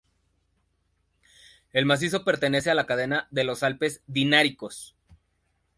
[1.73, 4.95] El macizo pertenece a la cadena de los Alpes Dináricos.